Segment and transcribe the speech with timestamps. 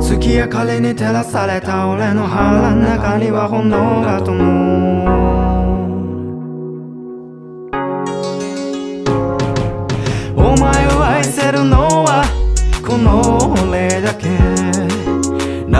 [0.00, 4.63] 月明かりに照らされた俺の腹の中には炎が灯る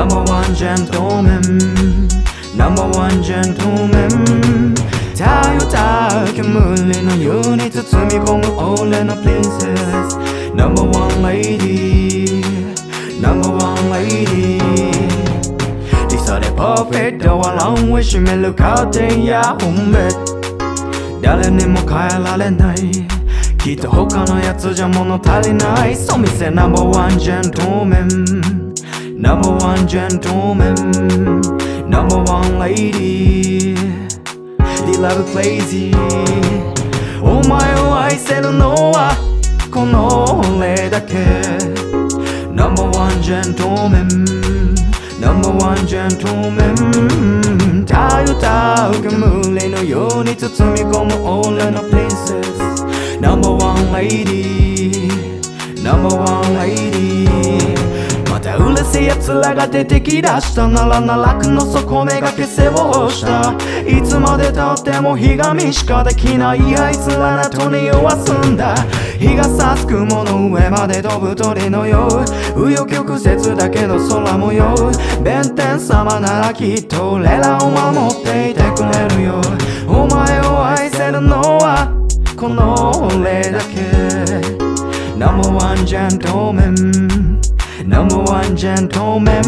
[0.03, 1.41] Number one gentleman
[2.55, 4.75] Number one gentleman
[5.17, 8.45] たゆた煙のように包み込む
[8.81, 10.17] 俺のプリンセス
[10.53, 12.41] Number one lady
[13.21, 14.59] Number one lady
[16.09, 22.77] 理想でパーフェクトはランウェイ閉めるカーテンや本ベッド誰にも変えられない
[23.57, 28.42] きっと他のやつじゃ物足りないそう見せ Number one gentleman
[29.23, 30.75] Number one gentleman
[31.89, 33.75] Number one lady
[34.85, 35.93] They love crazy
[37.21, 39.15] お前を愛せるのは
[39.71, 41.15] この俺だけ
[42.51, 44.07] Number one gentleman
[45.19, 51.13] Number one gentleman たゆたう煙のように包み込む
[51.47, 52.83] 俺のプリンセス
[53.21, 55.09] Number one lady
[55.83, 56.92] Number one lady また
[59.24, 63.54] 嬉しい奴らが出てきだしたなら奈落の底めがけ背をした。
[63.88, 68.74] いつまでたってもひがみしかできないあいつらなとに弱すんだ。
[69.18, 72.58] 日が差す雲の上まで飛ぶ鳥のよう。
[72.58, 74.74] 紆余曲折だけど空模様。
[75.22, 79.40] 弁天様ならきっと俺らを守っていてくれるよ。
[79.88, 81.88] お前を愛せるのは
[82.36, 83.94] この俺だけ。
[85.16, 86.93] Number one gentleman
[88.64, 89.42] ジェントメン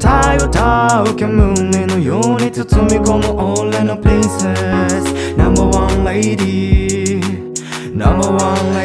[0.00, 7.20] 太陽たう煙のように包み込む俺のプリンセスナンバーワンレディ
[7.94, 8.79] ナンバーワンレディ